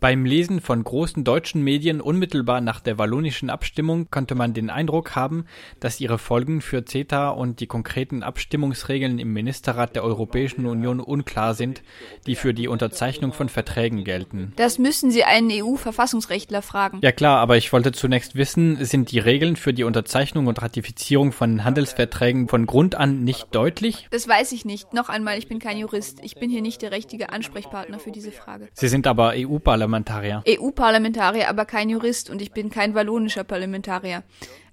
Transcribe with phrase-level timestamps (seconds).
[0.00, 5.14] Beim Lesen von großen deutschen Medien unmittelbar nach der wallonischen Abstimmung konnte man den Eindruck
[5.14, 5.44] haben,
[5.78, 11.54] dass ihre Folgen für CETA und die konkreten Abstimmungsregeln im Ministerrat der Europäischen Union unklar
[11.54, 11.82] sind,
[12.26, 14.52] die für die Unterzeichnung von Verträgen gelten.
[14.56, 16.98] Das müssen Sie einen EU-Verfassungsrechtler fragen.
[17.02, 21.30] Ja klar, aber ich wollte zunächst wissen, sind die Regeln für die Unterzeichnung und Ratifizierung
[21.30, 24.08] von Handelsverträgen von Grund an nicht deutlich?
[24.10, 24.92] Das weiß ich nicht.
[24.94, 26.18] Noch einmal, ich bin kein Jurist.
[26.22, 28.68] Ich bin hier nicht der richtige Ansprechpartner für diese Frage.
[28.72, 30.42] Sie sind aber EU-Parlamentarier.
[30.48, 34.22] EU-Parlamentarier, aber kein Jurist und ich bin kein wallonischer Parlamentarier.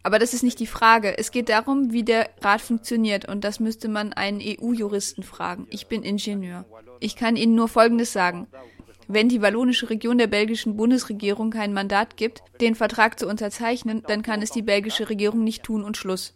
[0.04, 1.18] Aber das ist nicht die Frage.
[1.18, 5.66] Es geht darum, wie der Rat funktioniert und das müsste man einen EU-Juristen fragen.
[5.72, 6.66] Ich bin Ingenieur.
[7.00, 8.48] Ich kann Ihnen nur Folgendes sagen.
[9.08, 14.22] Wenn die wallonische Region der belgischen Bundesregierung kein Mandat gibt, den Vertrag zu unterzeichnen, dann
[14.24, 16.34] kann es die belgische Regierung nicht tun und Schluss.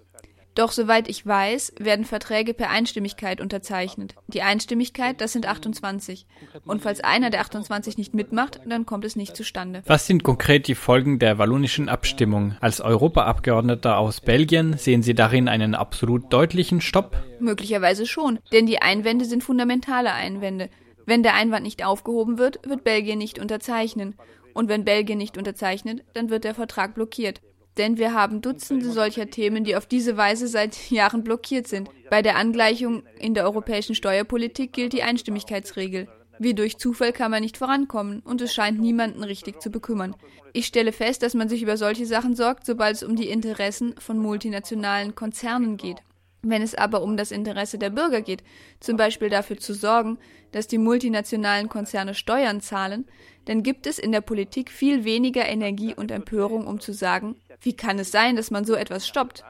[0.59, 4.15] Doch soweit ich weiß, werden Verträge per Einstimmigkeit unterzeichnet.
[4.27, 6.27] Die Einstimmigkeit, das sind 28.
[6.65, 9.83] Und falls einer der 28 nicht mitmacht, dann kommt es nicht zustande.
[9.85, 12.57] Was sind konkret die Folgen der wallonischen Abstimmung?
[12.59, 17.15] Als Europaabgeordneter aus Belgien sehen Sie darin einen absolut deutlichen Stopp?
[17.39, 20.69] Möglicherweise schon, denn die Einwände sind fundamentale Einwände.
[21.05, 24.15] Wenn der Einwand nicht aufgehoben wird, wird Belgien nicht unterzeichnen.
[24.53, 27.39] Und wenn Belgien nicht unterzeichnet, dann wird der Vertrag blockiert.
[27.79, 31.89] Denn wir haben Dutzende solcher Themen, die auf diese Weise seit Jahren blockiert sind.
[32.09, 36.09] Bei der Angleichung in der europäischen Steuerpolitik gilt die Einstimmigkeitsregel.
[36.39, 40.13] Wie durch Zufall kann man nicht vorankommen und es scheint niemanden richtig zu bekümmern.
[40.51, 43.95] Ich stelle fest, dass man sich über solche Sachen sorgt, sobald es um die Interessen
[43.97, 45.99] von multinationalen Konzernen geht.
[46.41, 48.43] Wenn es aber um das Interesse der Bürger geht,
[48.81, 50.17] zum Beispiel dafür zu sorgen,
[50.51, 53.05] dass die multinationalen Konzerne Steuern zahlen,
[53.45, 57.73] dann gibt es in der Politik viel weniger Energie und Empörung, um zu sagen, wie
[57.73, 59.43] kann es sein, dass man so etwas stoppt?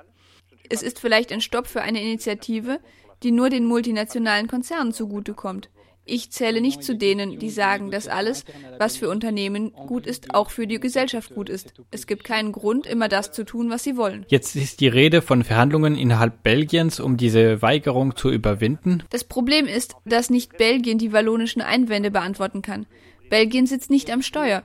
[0.70, 2.80] Es ist vielleicht ein Stopp für eine Initiative,
[3.24, 5.70] die nur den multinationalen Konzernen zugutekommt.
[6.12, 8.44] Ich zähle nicht zu denen, die sagen, dass alles,
[8.80, 11.74] was für Unternehmen gut ist, auch für die Gesellschaft gut ist.
[11.92, 14.26] Es gibt keinen Grund, immer das zu tun, was sie wollen.
[14.28, 19.04] Jetzt ist die Rede von Verhandlungen innerhalb Belgiens, um diese Weigerung zu überwinden.
[19.12, 22.88] Das Problem ist, dass nicht Belgien die wallonischen Einwände beantworten kann.
[23.30, 24.64] Belgien sitzt nicht am Steuer.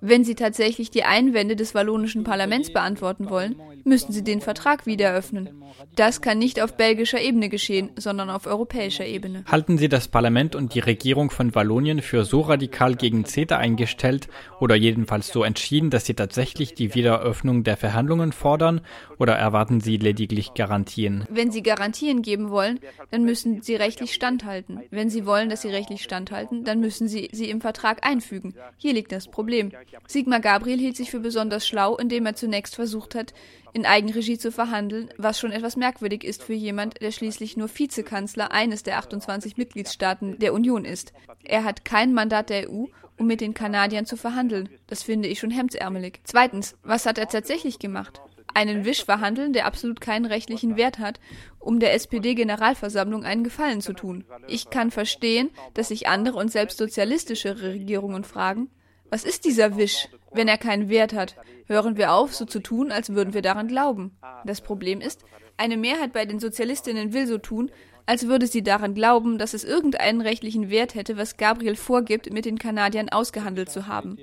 [0.00, 5.12] Wenn Sie tatsächlich die Einwände des wallonischen Parlaments beantworten wollen, müssen Sie den Vertrag wieder
[5.12, 5.62] öffnen.
[5.94, 9.44] Das kann nicht auf belgischer Ebene geschehen, sondern auf europäischer Ebene.
[9.46, 14.28] Halten Sie das Parlament und die Regierung von Wallonien für so radikal gegen CETA eingestellt
[14.60, 18.80] oder jedenfalls so entschieden, dass Sie tatsächlich die Wiederöffnung der Verhandlungen fordern
[19.18, 21.24] oder erwarten Sie lediglich Garantien?
[21.30, 22.80] Wenn Sie Garantien geben wollen,
[23.10, 24.80] dann müssen Sie rechtlich standhalten.
[24.90, 28.54] Wenn Sie wollen, dass Sie rechtlich standhalten, dann müssen Sie sie im Vertrag einfügen.
[28.76, 29.72] Hier liegt das Problem.
[30.06, 33.34] Sigmar Gabriel hielt sich für besonders schlau, indem er zunächst versucht hat,
[33.72, 38.50] in Eigenregie zu verhandeln, was schon etwas merkwürdig ist für jemand, der schließlich nur Vizekanzler
[38.50, 41.12] eines der 28 Mitgliedstaaten der Union ist.
[41.44, 42.86] Er hat kein Mandat der EU,
[43.18, 44.68] um mit den Kanadiern zu verhandeln.
[44.86, 46.20] Das finde ich schon hemdsärmelig.
[46.24, 48.20] Zweitens, was hat er tatsächlich gemacht?
[48.54, 51.20] Einen Wisch verhandeln, der absolut keinen rechtlichen Wert hat,
[51.58, 54.24] um der SPD-Generalversammlung einen Gefallen zu tun.
[54.48, 58.70] Ich kann verstehen, dass sich andere und selbst sozialistische Regierungen fragen,
[59.10, 61.36] was ist dieser Wisch, wenn er keinen Wert hat?
[61.66, 64.16] Hören wir auf, so zu tun, als würden wir daran glauben.
[64.44, 65.24] Das Problem ist,
[65.56, 67.70] eine Mehrheit bei den Sozialistinnen will so tun,
[68.06, 72.44] als würde sie daran glauben, dass es irgendeinen rechtlichen Wert hätte, was Gabriel vorgibt, mit
[72.44, 74.16] den Kanadiern ausgehandelt zu haben.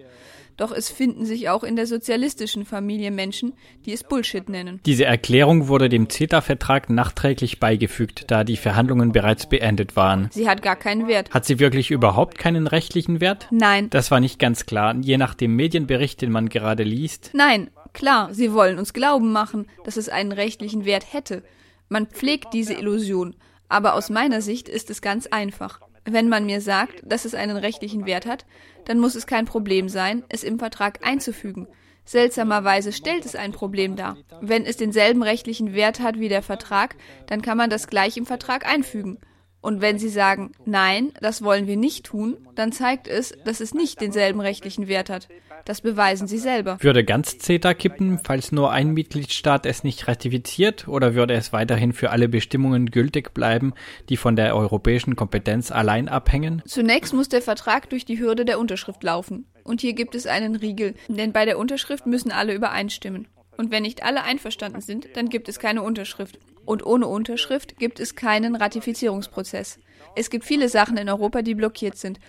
[0.57, 3.53] Doch es finden sich auch in der sozialistischen Familie Menschen,
[3.85, 4.79] die es Bullshit nennen.
[4.85, 10.29] Diese Erklärung wurde dem CETA-Vertrag nachträglich beigefügt, da die Verhandlungen bereits beendet waren.
[10.31, 11.31] Sie hat gar keinen Wert.
[11.31, 13.47] Hat sie wirklich überhaupt keinen rechtlichen Wert?
[13.51, 13.89] Nein.
[13.89, 17.31] Das war nicht ganz klar, je nach dem Medienbericht, den man gerade liest.
[17.33, 21.43] Nein, klar, sie wollen uns glauben machen, dass es einen rechtlichen Wert hätte.
[21.89, 23.35] Man pflegt diese Illusion,
[23.69, 25.79] aber aus meiner Sicht ist es ganz einfach.
[26.05, 28.45] Wenn man mir sagt, dass es einen rechtlichen Wert hat,
[28.85, 31.67] dann muss es kein Problem sein, es im Vertrag einzufügen.
[32.05, 34.17] Seltsamerweise stellt es ein Problem dar.
[34.41, 36.95] Wenn es denselben rechtlichen Wert hat wie der Vertrag,
[37.27, 39.19] dann kann man das gleich im Vertrag einfügen.
[39.63, 43.73] Und wenn Sie sagen, nein, das wollen wir nicht tun, dann zeigt es, dass es
[43.73, 45.29] nicht denselben rechtlichen Wert hat.
[45.63, 46.77] Das beweisen Sie selber.
[46.81, 51.93] Würde ganz CETA kippen, falls nur ein Mitgliedstaat es nicht ratifiziert, oder würde es weiterhin
[51.93, 53.73] für alle Bestimmungen gültig bleiben,
[54.09, 56.61] die von der europäischen Kompetenz allein abhängen?
[56.65, 59.45] Zunächst muss der Vertrag durch die Hürde der Unterschrift laufen.
[59.63, 63.29] Und hier gibt es einen Riegel, denn bei der Unterschrift müssen alle übereinstimmen.
[63.55, 66.37] Und wenn nicht alle einverstanden sind, dann gibt es keine Unterschrift.
[66.65, 69.79] Und ohne Unterschrift gibt es keinen Ratifizierungsprozess.
[70.15, 72.19] Es gibt viele Sachen in Europa, die blockiert sind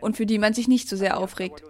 [0.00, 1.62] und für die man sich nicht so sehr aufregt.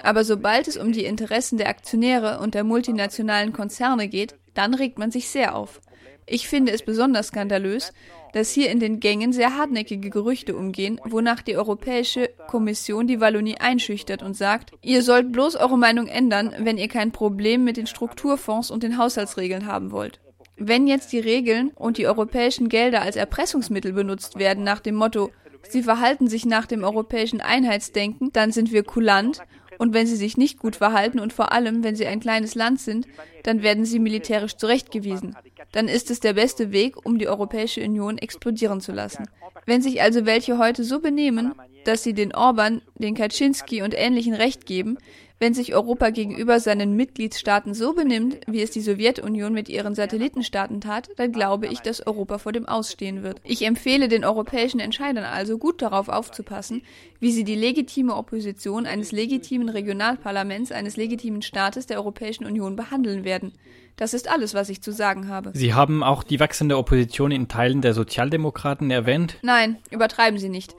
[0.00, 4.98] Aber sobald es um die Interessen der Aktionäre und der multinationalen Konzerne geht, dann regt
[4.98, 5.80] man sich sehr auf.
[6.26, 7.92] Ich finde es besonders skandalös,
[8.32, 13.56] dass hier in den Gängen sehr hartnäckige Gerüchte umgehen, wonach die Europäische Kommission die Wallonie
[13.58, 17.86] einschüchtert und sagt, ihr sollt bloß eure Meinung ändern, wenn ihr kein Problem mit den
[17.86, 20.20] Strukturfonds und den Haushaltsregeln haben wollt.
[20.58, 25.30] Wenn jetzt die Regeln und die europäischen Gelder als Erpressungsmittel benutzt werden nach dem Motto,
[25.68, 29.40] sie verhalten sich nach dem europäischen Einheitsdenken, dann sind wir kulant
[29.78, 32.80] und wenn sie sich nicht gut verhalten und vor allem, wenn sie ein kleines Land
[32.80, 33.06] sind,
[33.44, 35.36] dann werden sie militärisch zurechtgewiesen.
[35.72, 39.28] Dann ist es der beste Weg, um die Europäische Union explodieren zu lassen.
[39.66, 44.34] Wenn sich also welche heute so benehmen, dass sie den Orban, den Kaczynski und ähnlichen
[44.34, 44.98] Recht geben,
[45.40, 50.80] wenn sich Europa gegenüber seinen Mitgliedstaaten so benimmt, wie es die Sowjetunion mit ihren Satellitenstaaten
[50.80, 53.40] tat, dann glaube ich, dass Europa vor dem Ausstehen wird.
[53.44, 56.82] Ich empfehle den europäischen Entscheidern also gut darauf aufzupassen,
[57.20, 63.24] wie sie die legitime Opposition eines legitimen Regionalparlaments eines legitimen Staates der Europäischen Union behandeln
[63.24, 63.52] werden.
[63.96, 65.50] Das ist alles, was ich zu sagen habe.
[65.54, 69.38] Sie haben auch die wachsende Opposition in Teilen der Sozialdemokraten erwähnt?
[69.42, 70.76] Nein, übertreiben Sie nicht.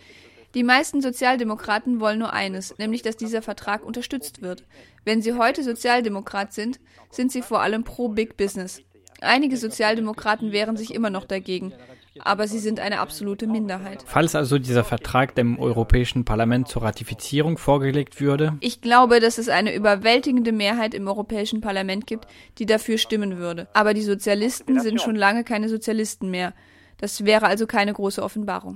[0.55, 4.63] Die meisten Sozialdemokraten wollen nur eines, nämlich dass dieser Vertrag unterstützt wird.
[5.05, 6.79] Wenn sie heute Sozialdemokrat sind,
[7.11, 8.81] sind sie vor allem pro Big Business.
[9.21, 11.73] Einige Sozialdemokraten wehren sich immer noch dagegen,
[12.17, 14.03] aber sie sind eine absolute Minderheit.
[14.07, 18.57] Falls also dieser Vertrag dem Europäischen Parlament zur Ratifizierung vorgelegt würde?
[18.59, 22.25] Ich glaube, dass es eine überwältigende Mehrheit im Europäischen Parlament gibt,
[22.57, 23.67] die dafür stimmen würde.
[23.73, 26.53] Aber die Sozialisten sind schon lange keine Sozialisten mehr.
[26.97, 28.67] Das wäre also keine große Offenbarung.